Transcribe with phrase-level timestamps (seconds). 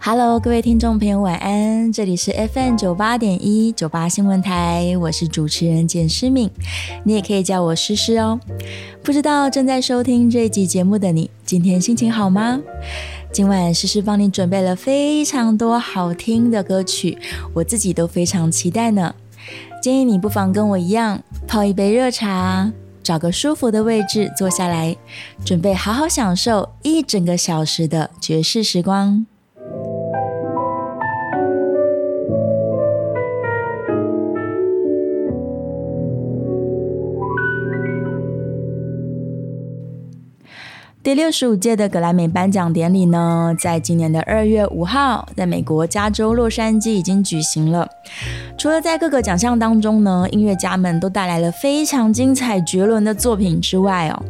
[0.00, 1.92] Hello，各位听众朋友，晚安！
[1.92, 6.48] 这里是 FM 九八点一九八新闻台，我是主持人简诗敏，
[7.04, 8.38] 你也可以叫我诗诗哦。
[9.02, 12.60] 不知道正在收听这一集节目的你，今天心情好吗？
[13.32, 17.18] 今晚诗诗帮你准备了非常多好听的歌曲，
[17.52, 19.14] 我自己都非常期待呢。
[19.82, 22.72] 建议你不妨跟我一样，泡一杯热茶，
[23.02, 24.96] 找个舒服的位置坐下来，
[25.44, 29.26] 准备好好享受一整个小时的爵士时光。
[41.00, 47.88] 第六十五届的格莱美颁奖典礼呢，在今年的二月五号，在美国加州洛杉矶已经举行了。
[48.58, 54.22] 除了在各个奖项当中呢，音乐家们都带来了非常精彩绝伦的作品之外哦，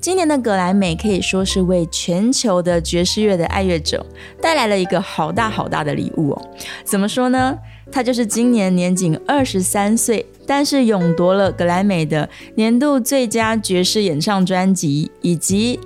[0.00, 4.04] 今年的格莱美可以说是为全球的爵士乐的爱乐者
[4.40, 6.42] 带来了一个好大好大的礼物哦。
[6.84, 7.56] 怎么说呢？
[7.92, 15.78] 他就是今年年仅二十三岁，但是勇夺了格莱美的年度最佳爵士演唱专辑以及。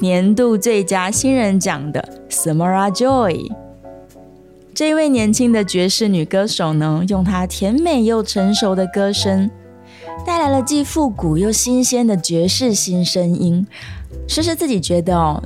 [0.00, 3.48] 年度最佳新人奖的 Samara Joy，
[4.74, 9.48] 这位年轻的爵士女歌手呢，用她甜美又成熟的歌声，
[10.26, 13.64] 带来了既复古又新鲜的爵士新声音。
[14.26, 15.40] 诗诗自己觉得哦，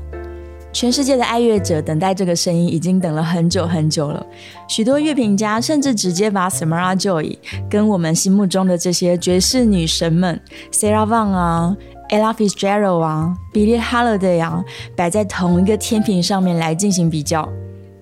[0.72, 4.27] 全世界的爱乐者等待这个声音已经等了很久很久了。
[4.66, 7.36] 许多乐评家甚至直接把 Samara Joy
[7.68, 10.40] 跟我们心目中的这些爵士女神们
[10.72, 11.77] Sarah Vaughan 啊。
[12.11, 14.64] Ella Fitzgerald 啊，Billie Holiday 啊，
[14.96, 17.46] 摆在同一个天平上面来进行比较，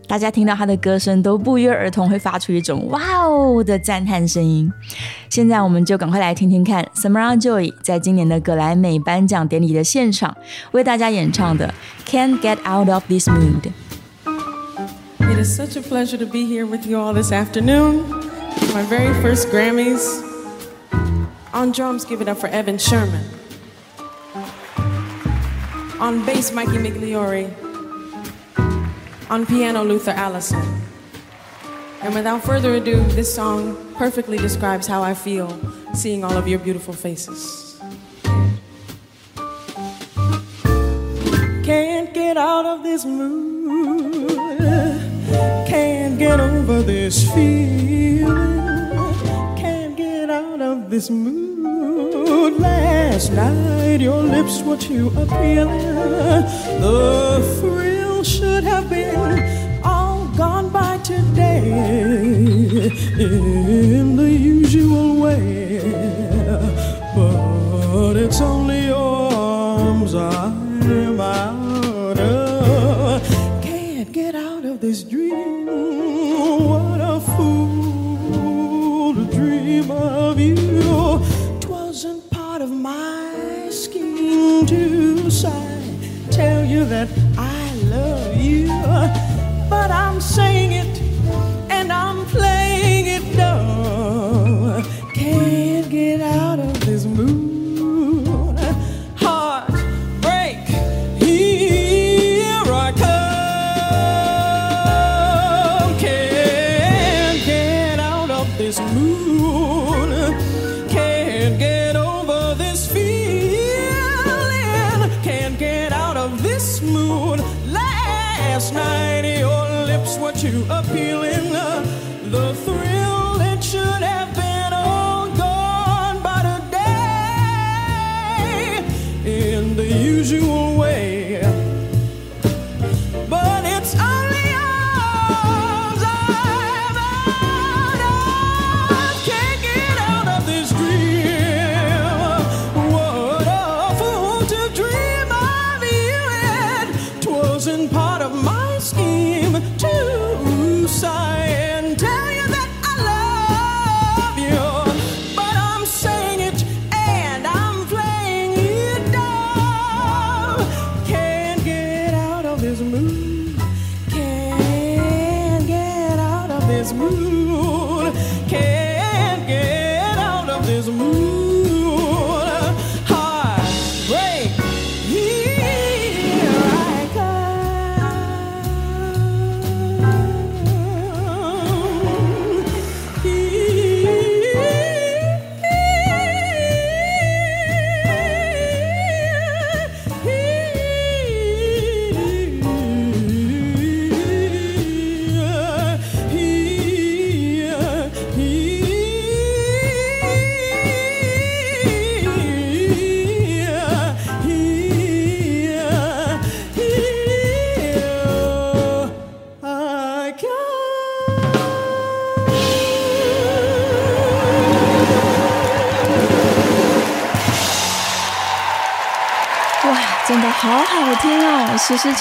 [0.06, 4.72] 大家听到她的歌声都不约而同会发出一种“哇哦”的赞叹声音。
[5.28, 10.36] 现在我们就赶快来听听看 Samara Joy 在今年的格莱美颁奖典礼的现场
[10.70, 11.74] 为大家演唱的
[12.08, 13.62] 《Can't Get Out of This Mood》。
[15.18, 18.04] It is such a pleasure to be here with you all this afternoon.
[18.72, 20.22] My very first Grammys.
[21.52, 23.24] On drums, give it up for Evan Sherman.
[25.98, 27.48] On bass, Mikey Migliori.
[29.30, 30.62] On piano, Luther Allison.
[32.02, 35.48] And without further ado, this song perfectly describes how I feel
[35.94, 37.80] seeing all of your beautiful faces.
[41.64, 44.36] Can't get out of this mood.
[45.66, 48.26] Can't get over this feeling.
[49.56, 52.60] Can't get out of this mood
[53.16, 54.02] last night.
[54.02, 55.94] Your lips were too appealing.
[56.84, 61.70] The thrill should have been all gone by today
[63.18, 65.80] in the usual way.
[67.14, 73.22] But it's only your arms I'm out of.
[73.62, 75.25] Can't get out of this dream.
[86.86, 87.25] That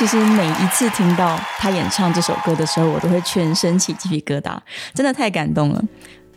[0.06, 4.56] 其实每一次听到他演唱这首歌的时候，我都会全身起鸡皮疙瘩，
[4.94, 5.84] 真的太感动了。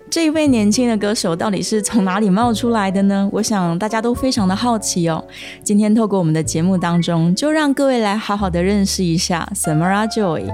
[0.08, 3.28] 这一位年轻的歌手到底是从哪里冒出来的呢？
[3.30, 5.22] 我想大家都非常的好奇哦。
[5.62, 10.50] 今天透过我们的节目当中，就让各位来好好的认识一下 Samara Joy。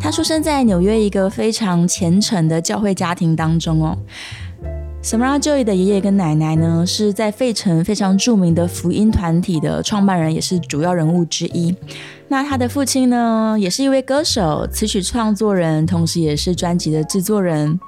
[0.00, 3.96] 他出生在纽约一个非常虔诚的教会家庭当中哦。
[5.04, 11.76] Samara Joy 的爷爷跟奶奶呢，是在费城非常著名的福音团体的创办人，也是主要人物之一。
[12.28, 17.78] 那他的父亲呢，也是一位歌手、词曲创作人，同时也是专辑的制作人。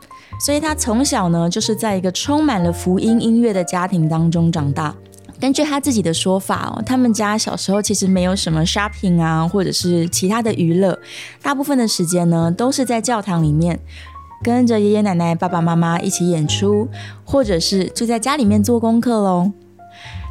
[0.44, 4.94] 所以他从小呢，就是在一个充满了福音音乐的家庭当中长大。
[5.40, 10.98] 根据他自己的说法哦，他们家小时候其实没有什么 shopping 啊，或者是其他的娱乐，
[11.40, 13.78] 大部分的时间呢，都是在教堂里面
[14.42, 16.88] 跟着爷爷奶奶、爸爸妈妈一起演出，
[17.24, 19.50] 或者是就在家里面做功课喽。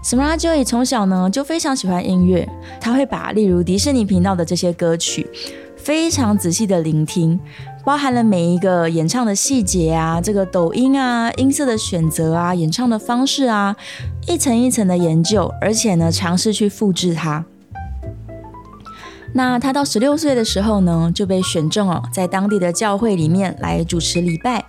[0.03, 2.47] Samara Joy 从小呢就非常喜欢音乐，
[2.79, 5.27] 他会把例如迪士尼频道的这些歌曲
[5.75, 7.39] 非常仔细的聆听，
[7.83, 13.75] 包含了每一个演唱的细节啊，这个抖音啊、音色的选择啊、演唱的方式啊，
[14.27, 17.43] 一层一层的研究，而且呢尝试去复制它。
[19.37, 24.63] 那他到十六岁的时候呢，就被选中哦，在当地的教会里面来主持礼拜，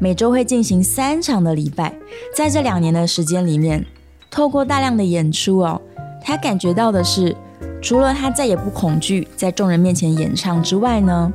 [0.00, 1.94] 每周会进行三场的礼拜。
[2.34, 3.86] 在这两年的时间里面，
[4.28, 5.80] 透过大量的演出哦，
[6.20, 7.36] 他感觉到的是，
[7.80, 11.32] 除了他再也不恐惧在众人面前演唱之外呢，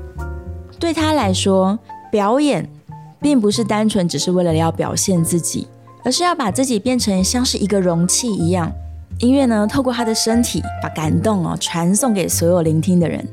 [0.78, 1.80] 对他来说，
[2.12, 2.70] 表演
[3.22, 5.70] 并不是单纯只是为了要表现自己，
[6.04, 8.70] 而是要把自己变成像是一个容器一样。
[9.20, 13.26] 音乐呢，透过他的身体，把感动哦传送给所有聆听的人，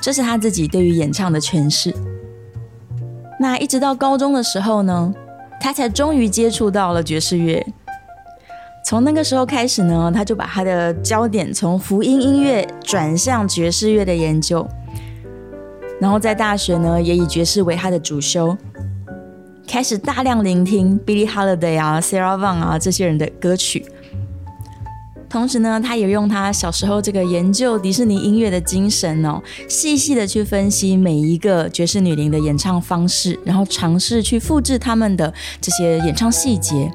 [0.00, 1.94] 这是他自己对于演唱的诠释。
[3.40, 5.12] 那一直到高中的时候呢，
[5.60, 7.64] 他才终于接触到了爵士乐。
[8.84, 14.64] 从那个时候开始呢，他就把他的焦点从福音音乐转向爵士乐的研究，
[16.00, 18.56] 然后在大学呢，也以爵士为他的主修，
[19.66, 23.84] 开始大量聆听 Billie Holiday 啊、Sarah Vaughan 啊这些人的歌曲。
[25.28, 36.90] 同时呢，他也用他小时候这个研究迪士尼音乐的精神哦，细细的去分析每一个爵士女伶的演唱方式，然后尝试去复制他们的这些演唱细节。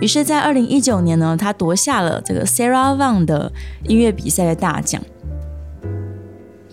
[0.00, 3.52] 于是，在二零一九年呢，他夺下了这个 Sarah Vaughan 的
[3.88, 5.02] 音乐比赛的大奖。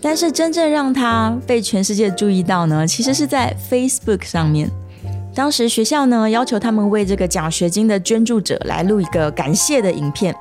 [0.00, 4.70] 但是，真正让他被全世界注意到呢，其实是在 Facebook 上面。
[5.36, 10.34] 当时学校呢要求他们为这个奖学金的捐助者来录一个感谢的影片，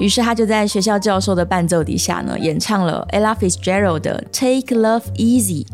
[0.00, 5.64] 于是他就在学校教授的伴奏底下呢演唱了 Ella Fitzgerald 的 Take Love Easy。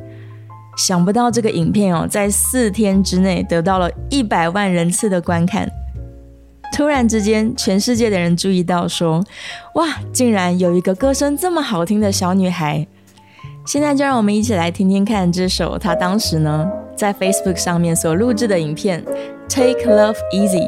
[0.76, 5.66] 想不到这个影片哦，在四天之内得到了一百万人次的观看。
[6.74, 9.24] 突然之间，全世界的人注意到说
[9.76, 12.86] ：“哇，竟然有一个歌声这么好听的小女孩！”
[13.64, 19.04] 现在就让我们一起来听听看这首她当时呢在 Facebook 上面所录制的影片
[19.48, 20.66] 《Take Love Easy》。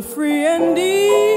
[0.00, 1.27] Free and easy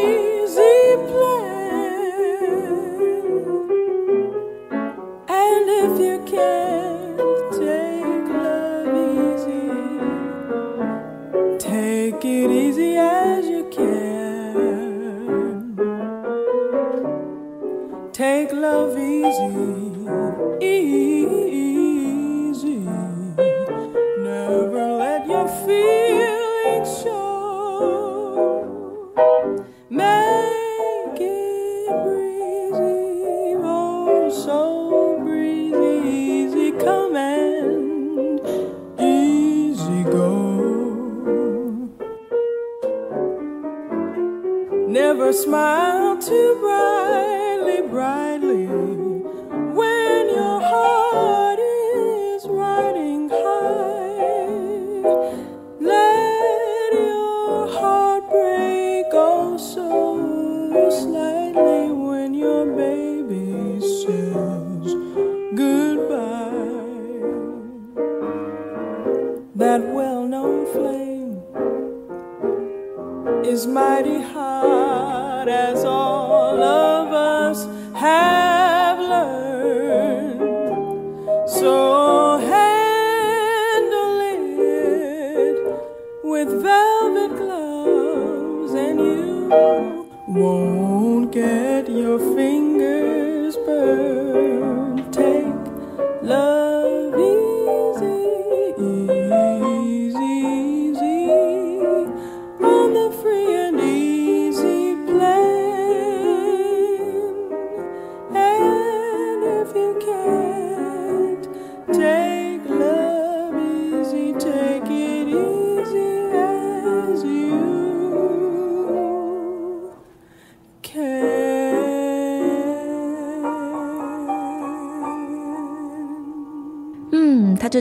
[90.28, 95.14] won't get your fingers burned.
[95.14, 96.61] Take love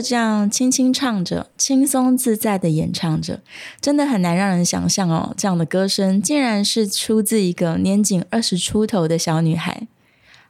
[0.01, 3.41] 这样轻轻唱着，轻松自在的演唱着，
[3.79, 9.87] 真的很难让人想象哦，这样的歌声竟然是出自一个年仅二十出头的小女孩。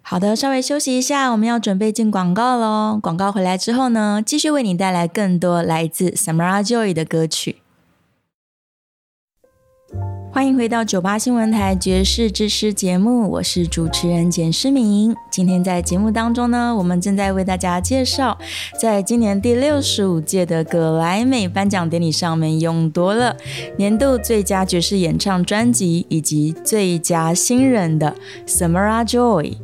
[0.01, 3.00] 好的，稍微休息一下，我们要准备进广告喽。
[3.01, 7.58] 广告回来之后呢，继续为你带来更多来自 Samara Joy 的歌曲。
[10.34, 15.14] 欢迎回到九八新闻台爵士之诗节目，我是主持人简诗明。
[15.30, 18.38] 今天在节目当中呢，我们正在为大家介绍，
[18.80, 23.36] 在今年第六十五届的格莱美颁奖典礼上面，勇夺了
[23.78, 28.16] 年度最佳爵士演唱专辑以及最佳新人的
[28.48, 29.58] Samara Joy。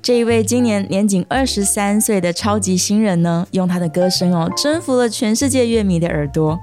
[0.00, 6.60] 这一位今年年仅二十三岁的超级新人呢，用他的歌声哦，征服了全世界乐迷的耳朵。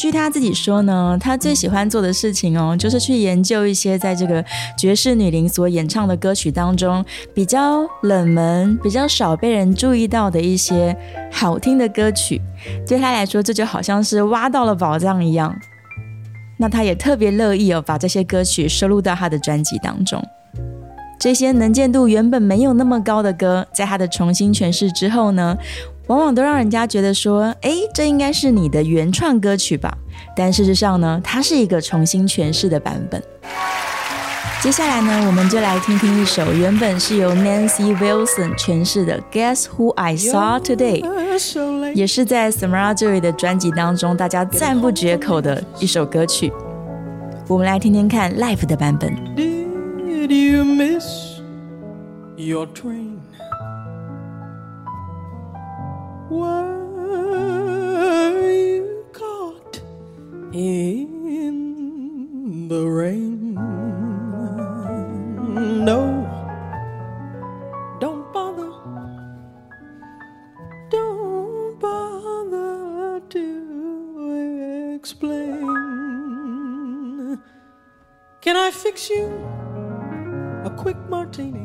[0.00, 4.42] 据他自己说呢，他最喜欢做的事情哦，就是去研究一些在这个
[4.78, 7.04] 爵士女伶所演唱的歌曲当中
[7.34, 10.96] 比较冷门、比较少被人注意到的一些
[11.30, 12.40] 好听的歌曲。
[12.88, 15.54] 对他来说，这就好像是挖到了宝藏一样。
[16.56, 20.24] 那他也特别乐意哦，把这些歌曲收录到他的专辑当中。
[21.18, 25.54] 这些能见度原本没有那么高的歌，在他的重新诠释之后呢，
[26.10, 29.96] 往往都让人家觉得说，哎，这应该是你的原创歌曲吧？
[30.36, 33.22] 但事实上呢，它是一个重新诠释的版本。
[34.60, 41.00] 接下来呢，我们就来听听一首原本是由 Nancy Wilson 诠释的《Guess Who I Saw Today》，
[41.94, 46.52] 也是在 Samara Joy 的专辑当中大家赞不绝口的一首歌曲。
[47.46, 49.14] 我们来听听看 Live 的版本。
[49.36, 51.04] Did you miss
[52.36, 53.09] your train?
[56.30, 56.76] Were
[58.52, 59.80] you caught
[60.52, 63.54] in the rain?
[65.84, 66.00] No,
[68.00, 68.70] don't bother.
[70.90, 75.66] Don't bother to explain.
[78.40, 79.26] Can I fix you?
[80.64, 81.59] a quick martini.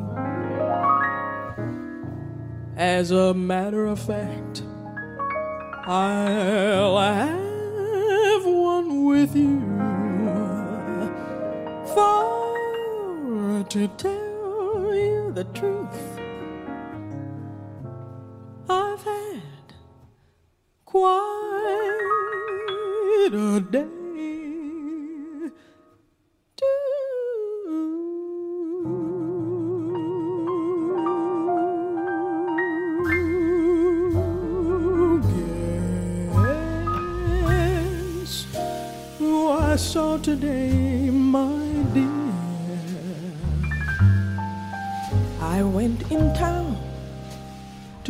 [2.78, 4.64] As a matter of fact,
[5.88, 9.62] I'll have one with you.
[11.94, 16.20] For to tell you the truth,
[18.70, 19.74] I've had
[20.84, 21.12] quite
[23.32, 24.05] a day.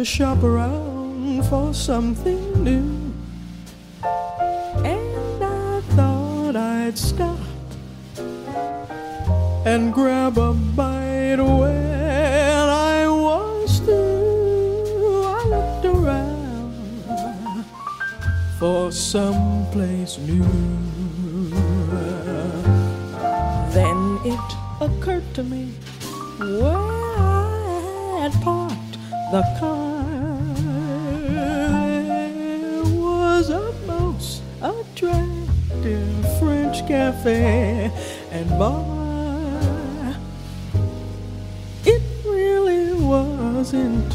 [0.05, 3.11] Shop around for something new.
[4.83, 7.39] And I thought I'd stop
[9.65, 15.23] and grab a bite when I was through.
[15.25, 17.65] I looked around
[18.59, 20.45] for someplace new.
[23.73, 25.73] Then it occurred to me
[26.37, 28.85] where I had parked
[29.31, 29.64] the car.
[37.27, 40.15] And bar.
[41.83, 44.13] It really wasn't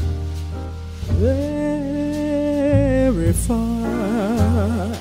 [1.19, 4.95] very far.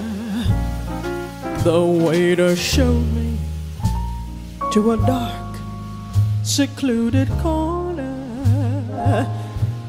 [1.64, 3.38] The waiter showed me
[4.74, 5.58] to a dark,
[6.42, 9.28] secluded corner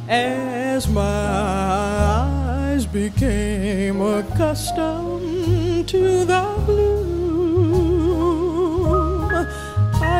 [0.08, 7.09] as my eyes became accustomed to the gloom.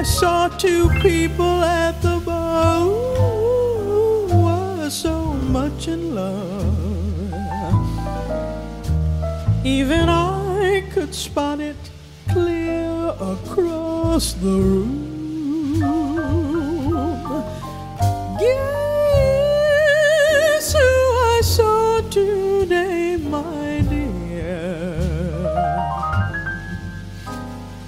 [0.00, 7.04] I saw two people at the bar who were so much in love.
[9.62, 11.76] Even I could spot it
[12.30, 15.09] clear across the room.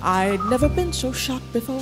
[0.05, 1.81] I'd never been so shocked before.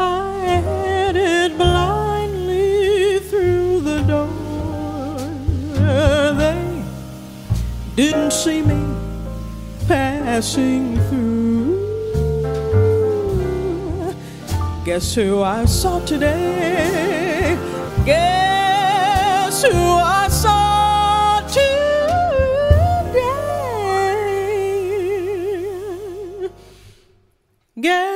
[0.00, 5.16] I headed blindly through the door.
[6.34, 6.84] They
[7.94, 8.84] didn't see me
[9.86, 11.78] passing through.
[14.84, 17.56] Guess who I saw today?
[18.04, 20.19] Guess who I
[27.80, 28.09] Girl.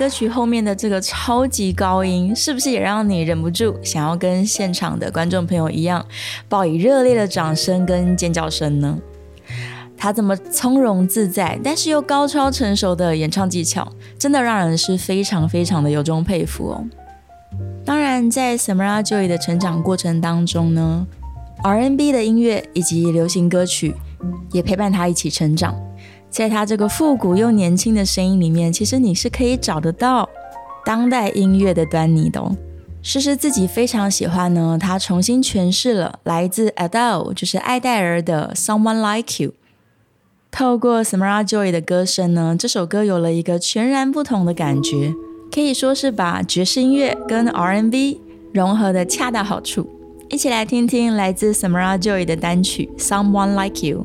[0.00, 6.02] 歌曲后面的这个超级高音，是不是也让你忍不住想要跟现场的观众朋友一样，
[6.48, 8.98] 报以热烈的掌声跟尖叫声呢？
[9.98, 13.86] 他这么从容自在，但是又高超成熟的演唱技巧，
[14.18, 16.82] 真的让人是非常非常的由衷佩服哦。
[17.84, 21.06] 当然，在 Samara Joy 的成长过程当中呢
[21.62, 23.94] ，R&B 的音乐以及流行歌曲
[24.50, 25.78] 也陪伴他一起成长。
[26.30, 30.28] 在他这个复古又年轻的声音里面，其实你是可以找得到
[30.86, 32.56] 当代音乐的端倪的哦。
[33.02, 39.50] 诗诗自己非常喜欢呢，他重新诠释了来自 Adele，就是艾黛尔的《Someone Like You》。
[40.50, 45.14] 透过 Samara Joy 的歌声呢，这首歌有了一个全然不同的感觉，
[45.52, 48.20] 可以说是把爵士音乐跟 R&B
[48.52, 49.88] 融合的恰到好处。
[50.28, 54.04] 一起来听听来自 Samara Joy 的单曲《Someone Like You》。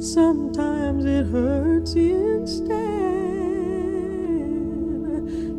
[0.00, 3.18] Sometimes it hurts instead.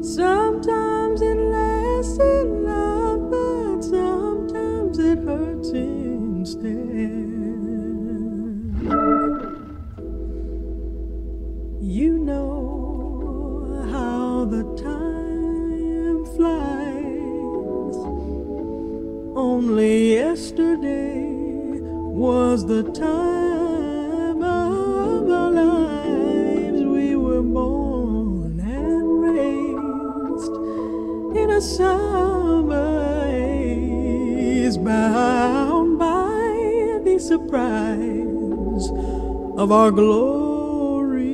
[0.03, 6.89] Sometimes it lasts in love, but sometimes it hurts instead.
[11.81, 17.95] You know how the time flies.
[19.35, 21.29] Only yesterday
[21.81, 23.38] was the time
[31.60, 38.88] a summer haze, bound by the surprise
[39.62, 41.26] of our glory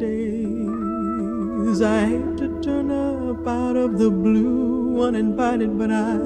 [0.00, 1.80] days.
[1.80, 6.16] I hate to turn up out of the blue uninvited, but I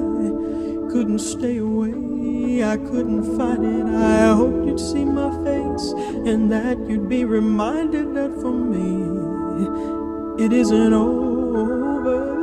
[0.91, 2.63] couldn't stay away.
[2.63, 3.85] I couldn't fight it.
[3.85, 5.91] I hoped you'd see my face
[6.25, 12.40] and that you'd be reminded that for me it isn't over.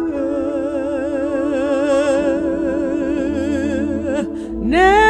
[4.68, 5.08] Never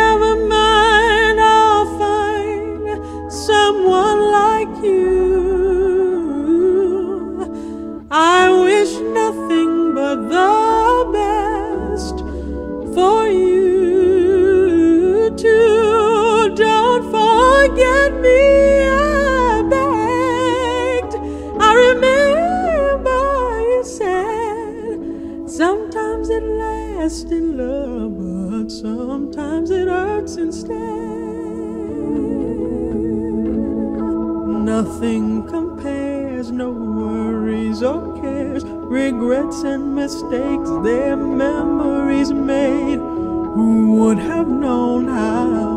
[39.19, 42.99] regrets and mistakes, their memories made.
[42.99, 45.68] Who would have known how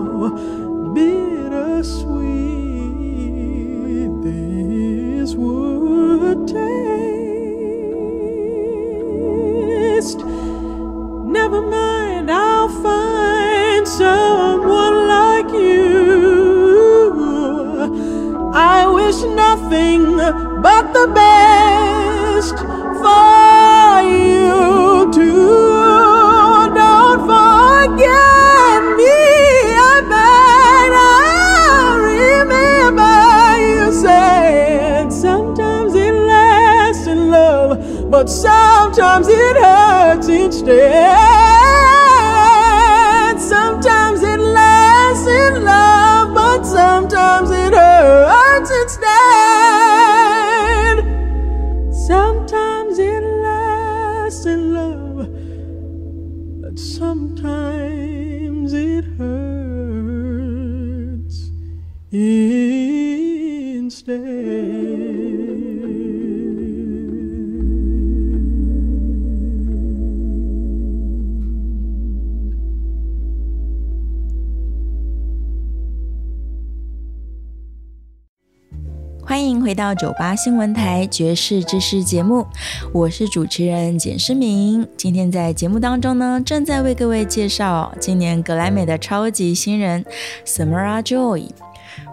[79.23, 82.45] 欢迎回到九八新闻台爵士知识节目，
[82.91, 84.85] 我是主持人简诗明。
[84.97, 90.03] 今天在节目当中呢，正在为各位介绍今年格莱美的超级新人
[90.45, 91.47] Samara Joy。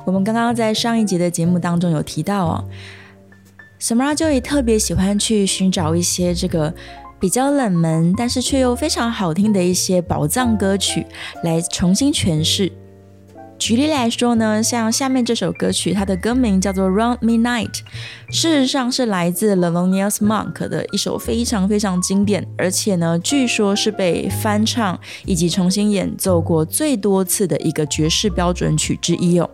[0.08, 2.64] 我们刚刚在上一集的节目当中有提到哦
[3.78, 6.72] ，Samara Joy 特别喜欢去寻找一些这个
[7.20, 11.06] 比较冷门，但是却又非常好听的一些宝藏歌曲
[11.44, 12.72] 来重新诠释。
[13.58, 17.70] 举例来说呢，像下面这首歌曲，它的歌名叫做《Round Midnight》，
[18.30, 29.50] 事实上是来自 The Loneliest Monk 的一首非常非常经典，而且呢，据说是被翻唱以及重新演奏过最多次的一个爵士标准曲之一哦。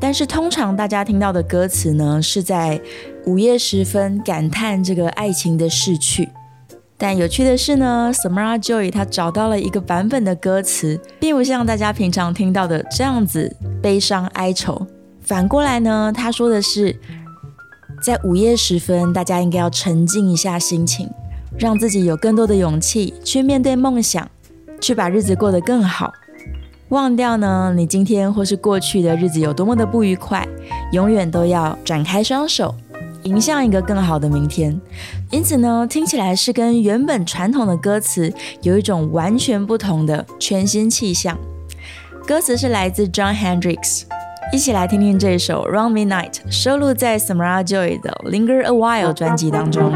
[0.00, 2.80] 但是通常大家听到的歌词呢，是在
[3.24, 6.28] 午夜时分感叹这个爱情的逝去。
[6.98, 14.86] 但有趣的是呢，Samara Joy 她找到了一个版本的歌词，并不像大家平常听到的这样子悲伤哀愁。
[15.20, 16.98] 反过来呢，他说的是，
[18.00, 21.10] 在午夜时分，大家应该要沉静一下心情，
[21.58, 24.26] 让自己有更多的勇气去面对梦想，
[24.80, 26.12] 去把日子过得更好。
[26.90, 30.46] 忘掉呢，你今天或是过去的日子有多么的不愉快，
[30.92, 32.72] 永远都要展开双手。
[33.26, 34.80] 迎向一个更好的明天，
[35.32, 41.36] 因此呢，听起来是跟原本传统的歌词有一种完全不同的全新气象。
[42.24, 44.02] 歌词是来自 John Hendricks，
[44.52, 49.92] 一起来听听这首《Round Midnight》，收录在 Samara Joy 的《Linger a While》专辑当中。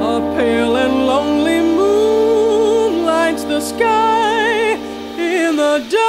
[0.00, 4.78] A pale and lonely moon lights the sky
[5.18, 6.02] in the dark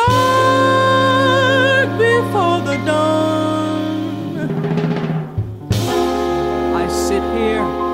[1.97, 3.42] before the dawn.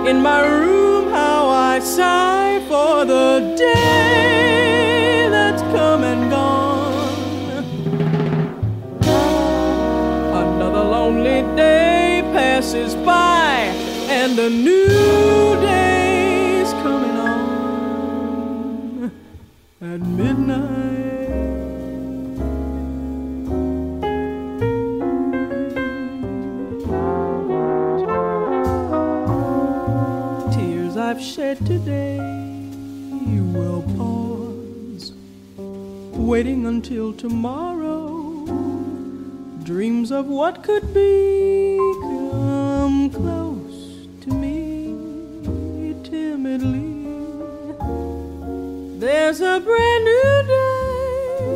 [0.10, 7.64] In my room, how I sigh for the day that's come and gone.
[10.44, 13.72] Another lonely day passes by,
[14.10, 19.12] and a new day's coming on
[19.80, 20.99] at midnight.
[31.50, 32.20] Shed today
[33.56, 35.14] will pause,
[35.58, 38.46] waiting until tomorrow.
[39.64, 44.94] Dreams of what could be come close to me
[46.04, 47.08] timidly.
[49.00, 51.50] There's a brand new day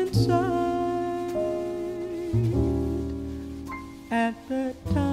[0.00, 1.36] inside
[4.10, 5.09] at that time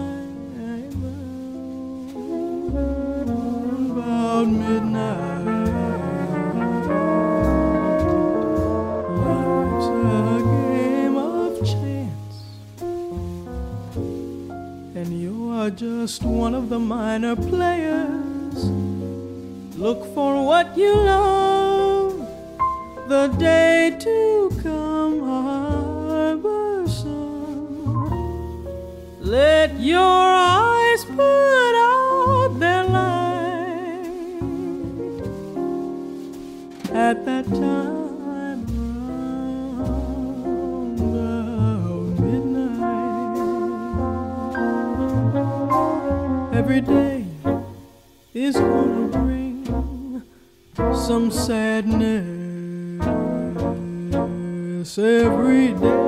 [15.78, 18.64] just one of the minor players.
[19.78, 22.14] Look for what you love,
[23.08, 24.27] the day to
[37.08, 38.68] at that time round
[42.20, 42.94] midnight.
[46.54, 47.26] Every day
[48.34, 50.24] is gonna bring
[50.94, 52.28] some sadness.
[54.98, 56.07] Every day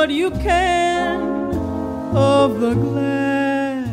[0.00, 1.20] what you can
[2.16, 3.84] of the glad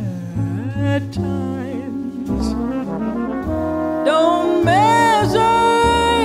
[1.12, 2.46] times.
[4.06, 5.38] Don't measure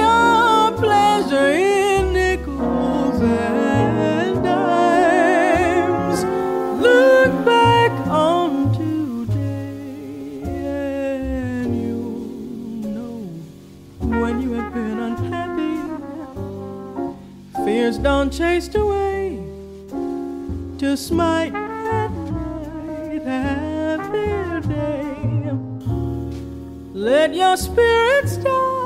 [0.05, 6.23] your pleasure in nickels and dimes.
[6.81, 13.19] Look back on today and you'll know
[14.21, 15.75] when you have been unhappy.
[17.65, 19.12] Fears don't chase away
[20.83, 25.51] to smite at night have their day.
[26.93, 28.82] Let your spirits stop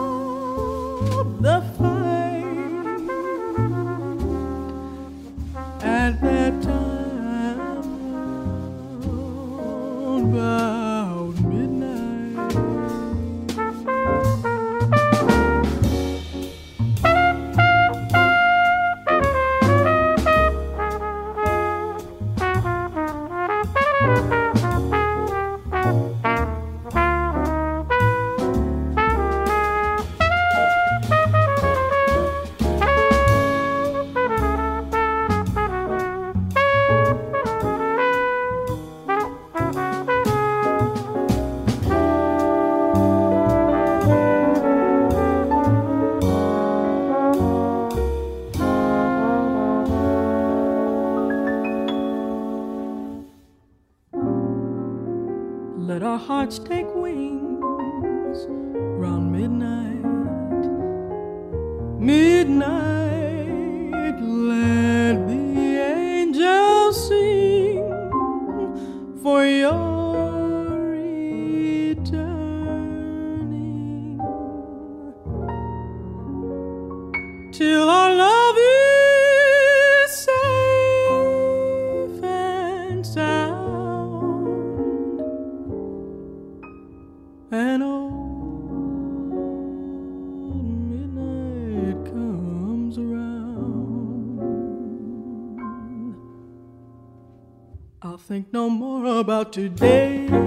[98.54, 100.47] no more about today.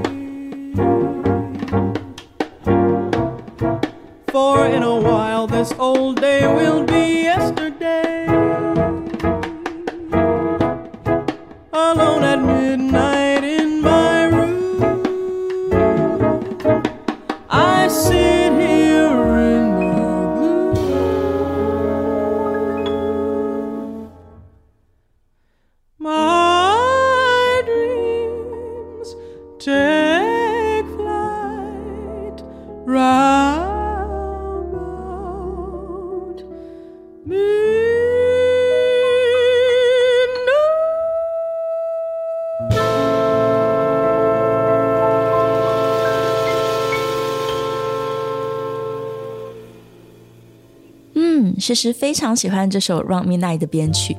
[51.70, 54.16] 其实非常喜欢这首《Run Me Night》的编曲。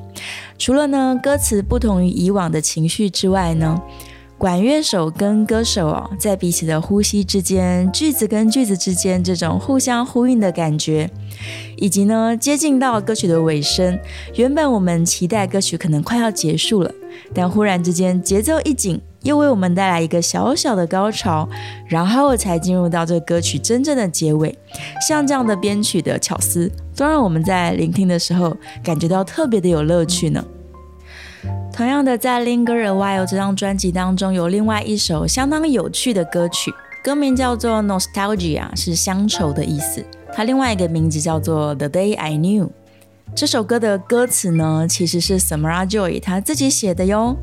[0.57, 3.77] 除了呢歌词不同于以往的情绪之外呢，
[4.37, 11.09] 管乐手跟歌手哦，在彼此的呼吸之间，句子跟句子之间这种互相呼应的感觉，
[11.81, 13.99] 以及呢接近到歌曲的尾声，
[14.35, 16.91] 原本我们期待歌曲可能快要结束了，
[17.33, 21.49] 但忽然之间节奏一紧，又为我们带来一个小小的高潮，
[21.87, 24.55] 然后才进入到这歌曲真正的结尾。
[25.07, 30.45] 像这样的编曲的巧思，都让我们在聆听的时候感觉到特别的有乐趣呢。
[31.73, 36.71] 同样的，在《Linger a While》这张专辑当中，有另外一首相当有趣的歌曲，
[37.03, 40.05] 歌名叫做《Nostalgia》，是乡愁的意思。
[40.33, 42.65] 它另外一个名字叫做《The Day I Knew》。
[43.35, 47.35] 这首歌的歌词呢，其实是 Samara Joy 他自己写的哟。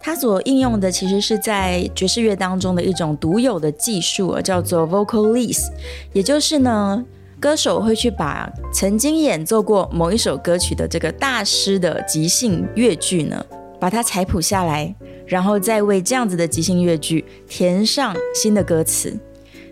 [0.00, 5.68] 他所应用的其实是在爵士乐当中的一种独有的技术，叫做 vocalise，
[6.12, 7.04] 也就是呢，
[7.40, 13.44] 歌手会去把曾经演奏过某一首歌曲的这个大师的即兴乐句呢，
[13.80, 14.94] 把它采谱下来，
[15.26, 19.16] 然后再为这样子的即兴乐句填上新的歌词。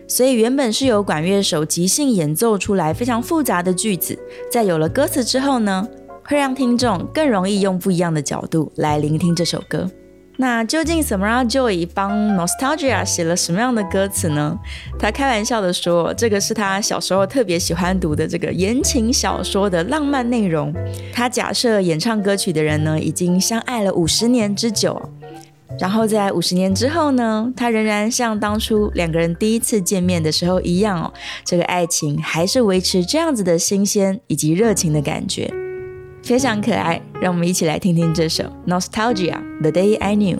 [0.06, 4.18] 所以原本是由管乐手即兴演奏出来非常复杂的句子，
[4.50, 5.86] 在有了歌词之后呢，
[6.24, 9.90] 会让听众更容易用不一样的角度来聆听这首歌。
[10.38, 14.58] 那究竟 Samara Joy 帮 Nostalgia 写了什么样的歌词呢？
[14.98, 20.74] 他开玩笑的说，这个是他小时候特别喜欢读的这个言情小说的浪漫内容。
[21.12, 25.00] 他假设演唱歌曲的人呢，已经相爱了五十年之久，
[25.80, 31.12] 然后在五十年之后呢，他仍然像当初两个人第一次见面的时候一样哦，
[31.44, 35.52] 这个爱情还是维持这样子的新鲜以及热情的感觉。
[36.22, 40.38] 非常可爱，让我们一起来听听这首《Nostalgia》The Day I Knew。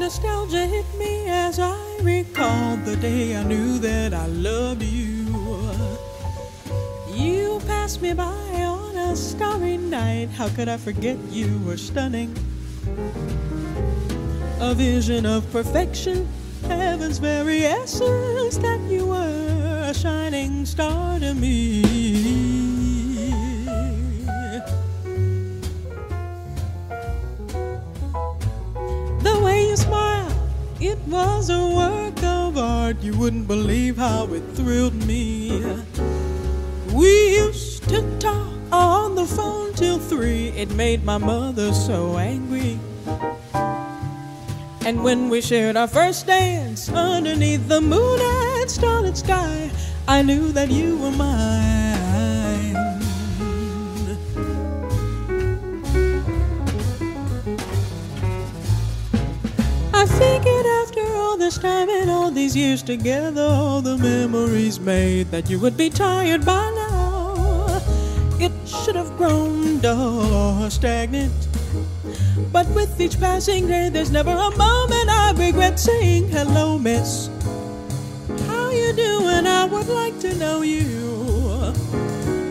[0.00, 4.97] Nostalgia hit me as I recalled the day I knew that I loved you.
[7.88, 10.28] Passed me by on a starry night.
[10.36, 12.36] How could I forget you were stunning?
[14.60, 16.28] A vision of perfection,
[16.66, 21.80] heaven's very essence, that you were a shining star to me.
[29.22, 30.30] The way you smile,
[30.78, 33.00] it was a work of art.
[33.00, 35.64] You wouldn't believe how it thrilled me.
[36.92, 40.48] We used to talk on the phone till three.
[40.48, 42.78] It made my mother so angry.
[44.84, 49.70] And when we shared our first dance underneath the moon and starlit sky,
[50.06, 52.76] I knew that you were mine.
[59.92, 65.30] I figured after all this time and all these years together, all the memories made,
[65.30, 66.77] that you would be tired by now.
[68.40, 71.32] It should have grown dull or stagnant.
[72.52, 77.30] But with each passing day, there's never a moment I regret saying hello, miss.
[78.46, 79.46] How you doing?
[79.46, 81.74] I would like to know you.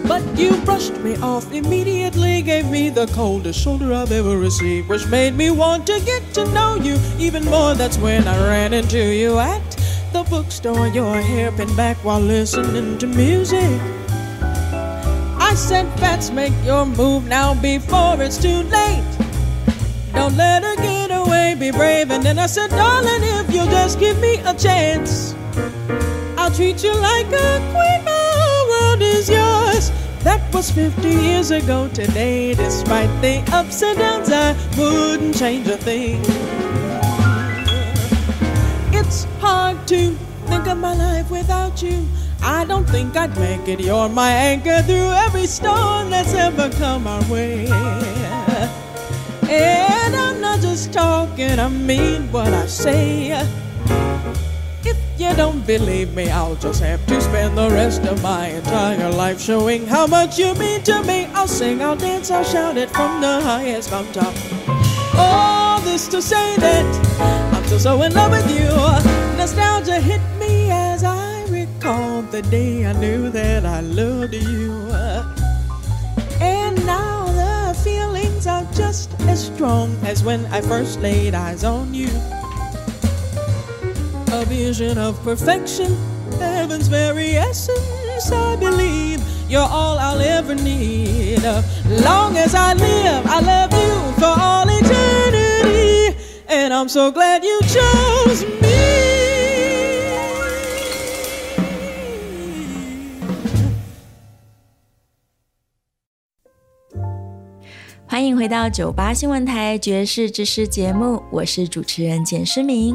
[0.08, 5.08] But you brushed me off immediately, gave me the coldest shoulder I've ever received, which
[5.08, 7.76] made me want to get to know you even more.
[7.76, 9.64] That's when I ran into you at
[10.12, 13.97] the bookstore, your hair pinned back while listening to music.
[15.58, 19.04] Said, Fats, make your move now before it's too late.
[20.14, 22.12] Don't let her get away, be brave.
[22.12, 25.36] And then I said, darling, if you'll just give me a chance,
[26.38, 28.04] I'll treat you like a queen.
[28.06, 29.92] My world is yours.
[30.24, 32.54] That was 50 years ago today.
[32.54, 36.22] Despite the ups and downs, I wouldn't change a thing.
[38.94, 40.12] It's hard to
[40.46, 42.08] think of my life without you.
[42.42, 43.80] I don't think I'd make it.
[43.80, 47.68] You're my anchor through every storm that's ever come our way.
[49.50, 53.32] And I'm not just talking, I mean what I say.
[54.84, 59.10] If you don't believe me, I'll just have to spend the rest of my entire
[59.12, 61.26] life showing how much you mean to me.
[61.34, 64.34] I'll sing, I'll dance, I'll shout it from the highest mountain.
[65.16, 66.86] All this to say that
[67.54, 68.70] I'm still so in love with you.
[69.38, 70.22] Nostalgia hit
[71.88, 74.92] I the day I knew that I loved you.
[76.42, 81.94] And now the feelings are just as strong as when I first laid eyes on
[81.94, 82.10] you.
[84.34, 85.96] A vision of perfection,
[86.40, 89.24] heaven's very essence, I believe.
[89.48, 91.42] You're all I'll ever need.
[92.04, 96.18] Long as I live, I love you for all eternity.
[96.50, 99.17] And I'm so glad you chose me.
[108.28, 112.94] 迎回到九八新闻台爵士知识节目，我是主持人简诗明。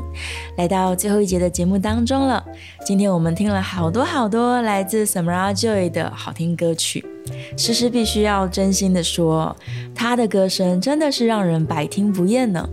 [0.59, 2.45] 来到最后一节的节目当中了，
[2.85, 7.03] 今天我们听了好多好多来自 Samara Joy 的好听歌曲。
[7.57, 9.57] 诗诗必须要真心的说，
[9.95, 12.69] 她的歌声真的是让人百听不厌呢。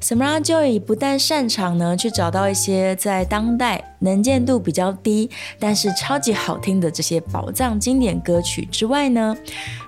[0.00, 9.36] Samara Joy 不但擅长呢去找到一些在当代能见度比较低，但是超级好听的这些宝藏经典歌曲之外呢，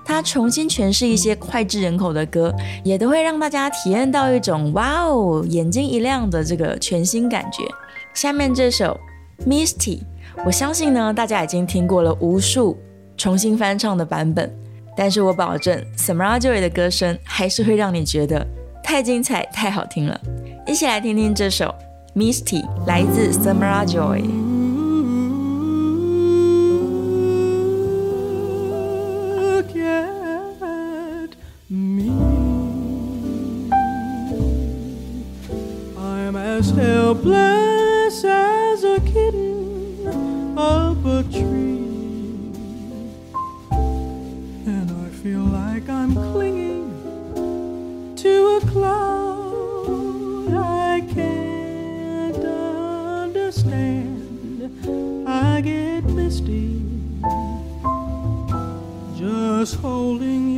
[0.05, 2.53] 她重新诠释一些脍炙人口的歌，
[2.83, 7.63] 也都会让大家体验到一种哇哦眼睛一亮的这个全新感觉。
[8.13, 8.99] 下面这首
[9.45, 9.99] Misty，
[10.45, 12.77] 我相信呢大家已经听过了无数
[13.17, 14.51] 重新翻唱的版本，
[14.95, 18.45] 但是我保证 Samara Joy 的歌声还是会让你觉得。
[18.85, 20.21] 太精彩，太好听了！
[20.67, 21.65] 一起来听听这首
[22.15, 24.21] 《Misty》，来自 Samara Joy。
[29.35, 29.73] Look.
[35.97, 40.07] I'm as helpless as a kitten
[40.55, 42.51] up a tree.
[44.67, 46.91] And I feel like I'm clinging
[48.17, 49.02] to a cloud
[56.33, 56.81] still,
[59.15, 60.52] just holding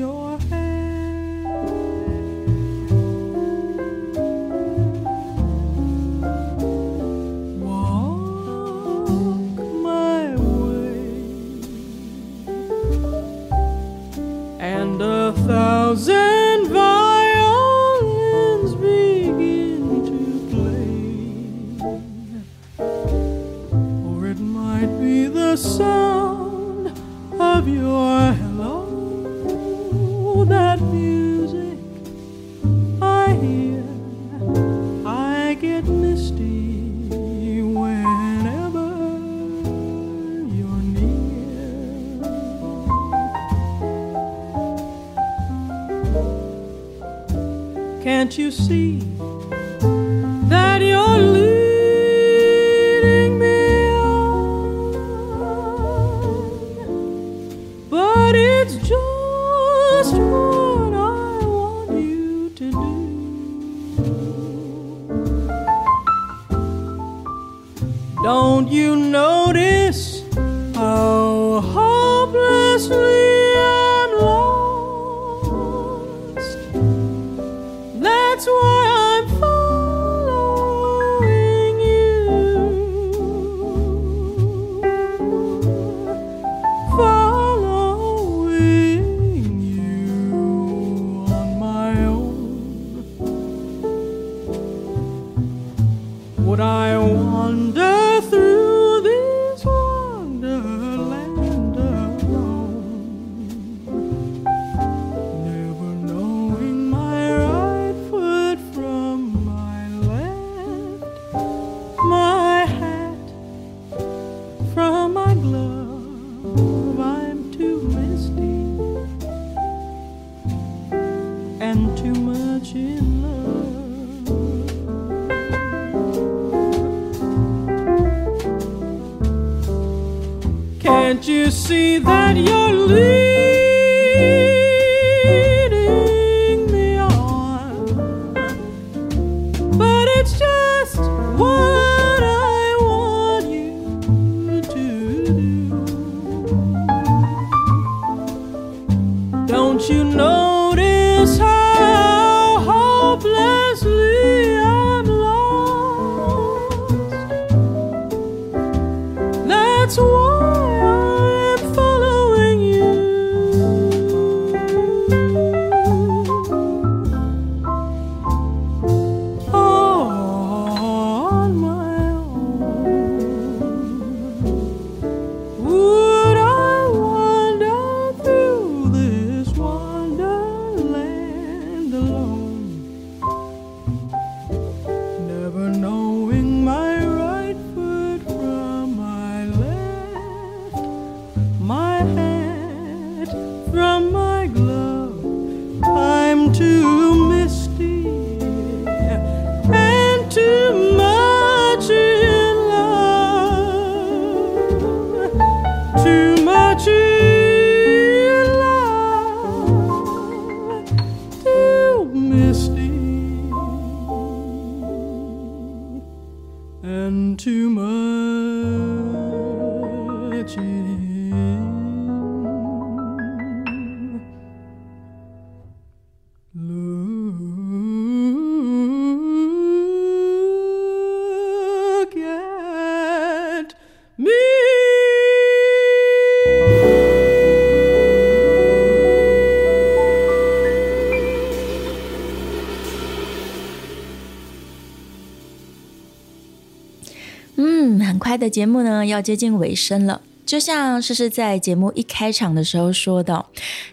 [248.45, 250.21] 的节目呢要接近尾声了。
[250.45, 253.43] 就像诗诗在节目一开场的时候说的，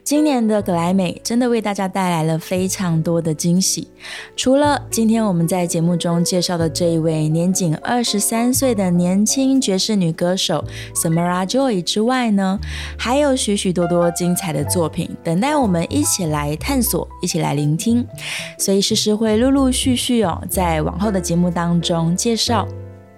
[0.04, 3.88] 今年的格莱美真的为大家带来了非常多的惊喜。
[4.36, 10.62] 除了今天我们在节目中介绍的这一位年仅二十三岁的年轻爵士女歌手
[10.94, 12.60] Samara Joy 之外呢，
[12.98, 18.06] 还有许许多多精彩的作品等待我们一起来探索，一起来聆听。
[18.58, 22.68] 所以诗诗会陆陆续续哦，在往后的节目当中介绍。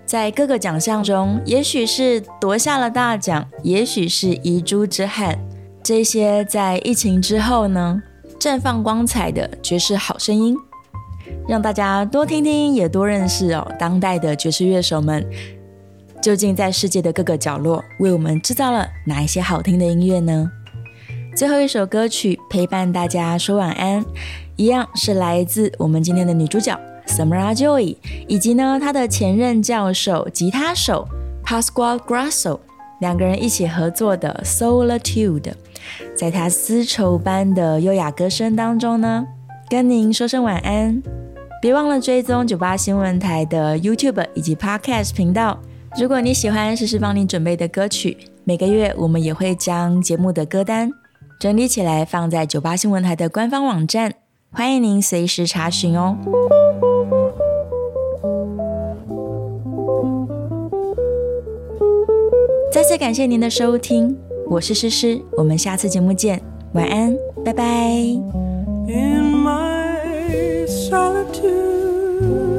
[0.06, 5.38] 在各个奖项中，也许是夺下了大奖，也许是遗珠之憾。
[5.82, 8.02] 这些在疫情之后呢，
[8.38, 10.56] 绽放光彩的爵士好声音，
[11.48, 13.66] 让大家多听听，也多认识哦。
[13.78, 15.26] 当代的爵士乐手们
[16.22, 20.50] 究竟在世界的各个角落为我们制造了哪一些好听的音乐呢？
[21.34, 24.04] 最后一首歌曲陪伴大家说晚安，
[24.56, 26.78] 一样是来自我们今天的女主角。
[27.06, 27.96] Samara Joy，
[28.26, 31.06] 以及呢他的前任教授吉他手
[31.44, 32.58] Pasquale Grasso
[33.00, 35.52] 两个人一起合作的 Solitude，
[36.16, 39.26] 在他丝绸般的优雅歌声当中呢，
[39.68, 41.02] 跟您说声晚安。
[41.60, 45.58] 别忘了追踪九八新闻台的 YouTube 以及 Podcast 频道。
[45.98, 50.90] 如果你喜欢诗诗帮你准备的歌曲，每个月我们也会将节目的歌单
[51.40, 54.14] 整理起来放在九八新闻台的官方网站，
[54.50, 56.16] 欢迎您随时查询哦。
[62.84, 64.14] 再次感谢您的收听，
[64.46, 66.38] 我是诗诗，我们下次节目见，
[66.74, 67.64] 晚安，拜拜。
[68.86, 72.53] in my solitude.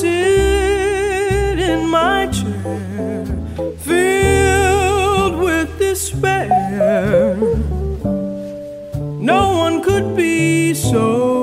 [0.00, 3.24] sit in my chair,
[3.78, 7.36] filled with despair.
[9.32, 11.33] No one could be so.